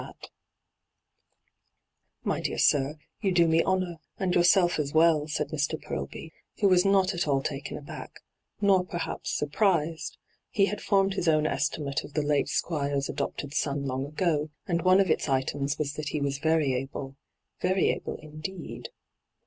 [0.01, 0.29] hyGoo>^lc ENTRAPPED
[2.25, 5.79] 103' My dear sir, you do me honour, and your self aa well,' said Mr.
[5.79, 8.09] Purlby, who was not at all taken abaok,
[8.59, 10.17] nor perhaps surprised;
[10.49, 14.81] he had formed his own estiniate of the late Squire's adopted son long ago, and
[14.81, 17.15] one of its items was that he was very able—
[17.61, 18.89] very able indeed.